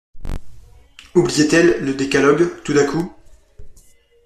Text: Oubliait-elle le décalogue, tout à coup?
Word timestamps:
Oubliait-elle 1.13 1.79
le 1.85 1.93
décalogue, 1.93 2.49
tout 2.63 2.71
à 2.75 2.85
coup? 2.85 3.13